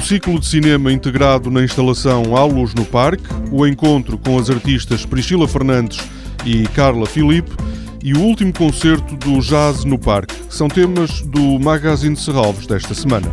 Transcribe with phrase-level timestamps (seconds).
[0.00, 4.48] o ciclo de cinema integrado na instalação À Luz no Parque, o encontro com as
[4.48, 6.00] artistas Priscila Fernandes
[6.42, 7.50] e Carla Filipe
[8.02, 12.94] e o último concerto do Jazz no Parque são temas do Magazine de Serralves desta
[12.94, 13.30] semana.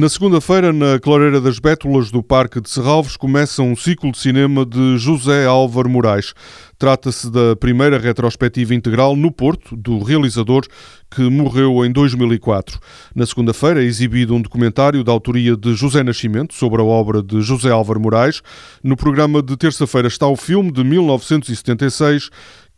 [0.00, 4.64] Na segunda-feira, na Clareira das Bétulas do Parque de Serralves, começa um ciclo de cinema
[4.64, 6.32] de José Álvaro Moraes.
[6.78, 10.62] Trata-se da primeira retrospectiva integral no Porto, do realizador
[11.10, 12.80] que morreu em 2004.
[13.14, 17.42] Na segunda-feira é exibido um documentário da autoria de José Nascimento sobre a obra de
[17.42, 18.40] José Álvaro Moraes.
[18.82, 22.30] No programa de terça-feira está o filme de 1976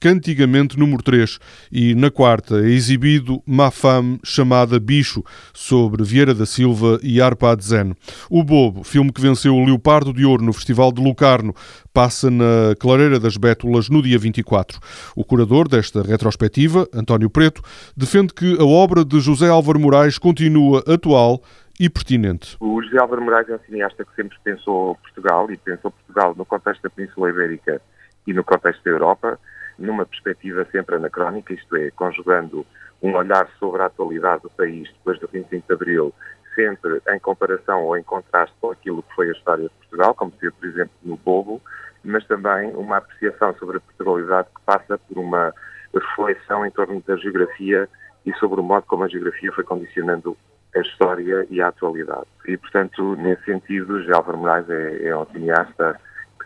[0.03, 1.39] Cantigamente número 3
[1.71, 5.23] e na quarta é exibido Má Fame chamada Bicho
[5.55, 7.95] sobre Vieira da Silva e Arpad Zen.
[8.29, 11.55] O Bobo, filme que venceu o Leopardo de Ouro no Festival de Lucarno,
[11.95, 14.81] passa na Clareira das Bétulas no dia 24.
[15.15, 17.63] O curador desta retrospectiva, António Preto,
[17.97, 21.41] defende que a obra de José Álvaro Moraes continua atual
[21.79, 22.57] e pertinente.
[22.59, 26.45] O José Álvaro Moraes é um cineasta que sempre pensou Portugal e pensou Portugal no
[26.45, 27.81] contexto da Península Ibérica
[28.27, 29.39] e no contexto da Europa
[29.79, 32.67] numa perspectiva sempre anacrónica, isto é, conjugando
[33.03, 36.15] um olhar sobre a atualidade do país depois do 25 de Abril,
[36.55, 40.33] sempre em comparação ou em contraste com aquilo que foi a história de Portugal, como
[40.39, 41.61] se por exemplo, no Bobo,
[42.05, 45.53] mas também uma apreciação sobre a Portugalidade que passa por uma
[45.95, 47.89] reflexão em torno da geografia
[48.25, 50.37] e sobre o modo como a geografia foi condicionando
[50.75, 52.27] a história e a atualidade.
[52.47, 56.01] E, portanto, nesse sentido, Álvaro Moraes é, é um cineasta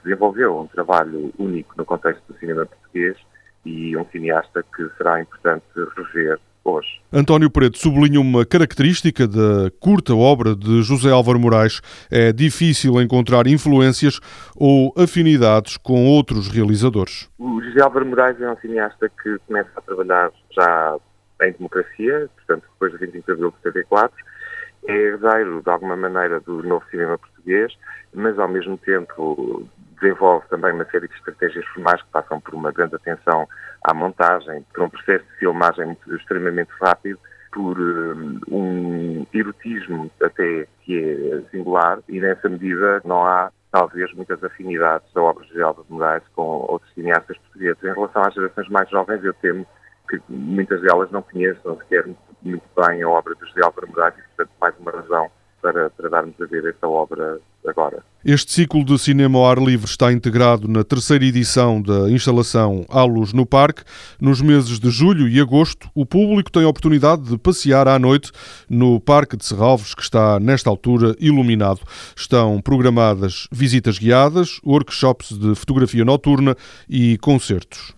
[0.06, 3.16] desenvolveu um trabalho único no contexto do cinema português
[3.64, 5.64] e um cineasta que será importante
[5.96, 7.00] rever hoje.
[7.12, 11.80] António Preto sublinha uma característica da curta obra de José Álvaro Moraes.
[12.10, 14.20] É difícil encontrar influências
[14.54, 17.28] ou afinidades com outros realizadores.
[17.38, 20.96] O José Álvaro Moraes é um cineasta que começa a trabalhar já
[21.42, 24.16] em democracia, portanto, depois do 25 de abril de 74,
[24.88, 27.76] é herdeiro, de alguma maneira, do novo cinema português,
[28.14, 29.68] mas, ao mesmo tempo,
[30.00, 33.48] desenvolve também uma série de estratégias formais que passam por uma grande atenção
[33.82, 37.18] à montagem, por um processo de filmagem extremamente rápido,
[37.52, 44.42] por um, um erotismo até que é singular e nessa medida não há talvez muitas
[44.42, 47.82] afinidades da obra de Alves Moraes com outros cineastas portugueses.
[47.82, 49.66] Em relação às gerações mais jovens, eu temo
[50.08, 52.06] que muitas delas não conheçam sequer
[52.42, 55.30] muito bem a obra de José Álvaro Moraes e, portanto, mais uma razão
[55.60, 58.02] para, para darmos a ver esta obra agora.
[58.24, 63.04] Este ciclo de cinema ao ar livre está integrado na terceira edição da instalação À
[63.04, 63.82] Luz no Parque.
[64.20, 68.32] Nos meses de julho e agosto, o público tem a oportunidade de passear à noite
[68.68, 71.80] no Parque de Serralves, que está, nesta altura, iluminado.
[72.16, 76.56] Estão programadas visitas guiadas, workshops de fotografia noturna
[76.88, 77.94] e concertos.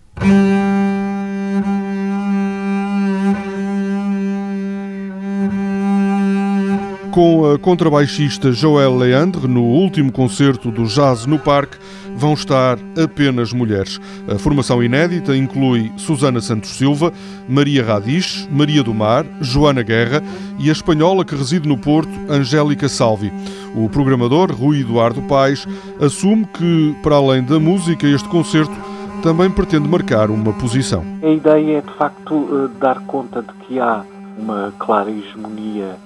[7.19, 11.77] Com a contrabaixista Joël Leandre, no último concerto do Jazz no Parque,
[12.15, 14.01] vão estar apenas mulheres.
[14.33, 17.13] A formação inédita inclui Susana Santos Silva,
[17.49, 20.23] Maria Radiz, Maria do Mar, Joana Guerra
[20.61, 23.33] e a espanhola que reside no Porto, Angélica Salvi.
[23.75, 25.67] O programador, Rui Eduardo Paes,
[26.01, 28.77] assume que, para além da música, este concerto
[29.25, 31.03] também pretende marcar uma posição.
[31.21, 34.05] A ideia é, de facto, eh, dar conta de que há
[34.39, 35.97] uma clara hegemonia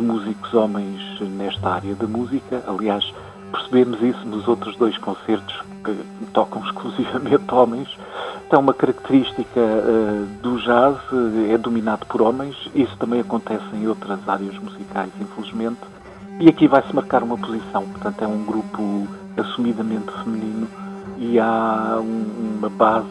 [0.00, 2.64] de músicos homens nesta área da música.
[2.66, 3.04] Aliás,
[3.52, 5.94] percebemos isso nos outros dois concertos que
[6.32, 7.88] tocam exclusivamente homens.
[8.46, 12.56] Então, uma característica uh, do jazz uh, é dominado por homens.
[12.74, 15.80] Isso também acontece em outras áreas musicais, infelizmente.
[16.40, 17.84] E aqui vai-se marcar uma posição.
[17.84, 19.06] Portanto, é um grupo
[19.36, 20.66] assumidamente feminino
[21.18, 23.06] e há um, uma base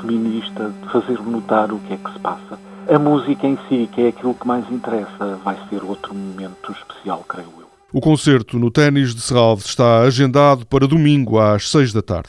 [0.00, 2.58] feminista de fazer notar o que é que se passa.
[2.86, 7.24] A música em si, que é aquilo que mais interessa, vai ser outro momento especial,
[7.26, 7.66] creio eu.
[7.92, 12.28] O concerto no Ténis de Serralves está agendado para domingo às seis da tarde.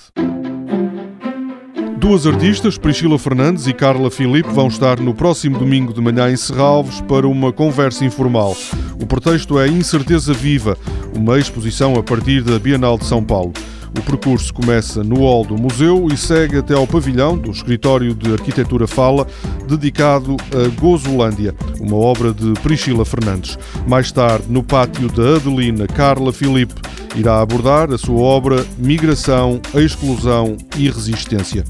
[1.97, 6.37] Duas artistas, Priscila Fernandes e Carla Filipe, vão estar no próximo domingo de manhã em
[6.37, 8.55] Serralves para uma conversa informal.
[9.01, 10.77] O pretexto é Incerteza Viva,
[11.15, 13.51] uma exposição a partir da Bienal de São Paulo.
[13.97, 18.33] O percurso começa no hall do museu e segue até ao pavilhão do Escritório de
[18.33, 19.25] Arquitetura Fala,
[19.67, 23.57] dedicado a Gozolândia, uma obra de Priscila Fernandes.
[23.87, 26.75] Mais tarde, no pátio da Adelina, Carla Filipe
[27.15, 31.63] irá abordar a sua obra Migração, Exclusão e Resistência.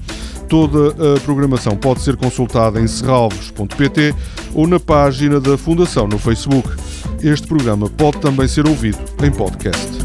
[0.49, 4.13] Toda a programação pode ser consultada em serralvos.pt
[4.53, 6.69] ou na página da Fundação no Facebook.
[7.21, 10.04] Este programa pode também ser ouvido em podcast.